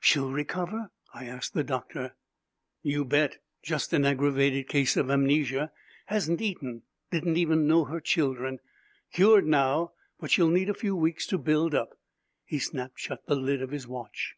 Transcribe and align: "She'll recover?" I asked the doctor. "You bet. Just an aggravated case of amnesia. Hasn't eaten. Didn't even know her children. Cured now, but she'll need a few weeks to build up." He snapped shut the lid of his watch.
"She'll 0.00 0.32
recover?" 0.32 0.90
I 1.14 1.26
asked 1.26 1.54
the 1.54 1.62
doctor. 1.62 2.16
"You 2.82 3.04
bet. 3.04 3.36
Just 3.62 3.92
an 3.92 4.04
aggravated 4.04 4.66
case 4.66 4.96
of 4.96 5.12
amnesia. 5.12 5.70
Hasn't 6.06 6.40
eaten. 6.42 6.82
Didn't 7.12 7.36
even 7.36 7.68
know 7.68 7.84
her 7.84 8.00
children. 8.00 8.58
Cured 9.12 9.46
now, 9.46 9.92
but 10.18 10.32
she'll 10.32 10.50
need 10.50 10.68
a 10.68 10.74
few 10.74 10.96
weeks 10.96 11.24
to 11.28 11.38
build 11.38 11.72
up." 11.72 11.96
He 12.44 12.58
snapped 12.58 12.98
shut 12.98 13.26
the 13.28 13.36
lid 13.36 13.62
of 13.62 13.70
his 13.70 13.86
watch. 13.86 14.34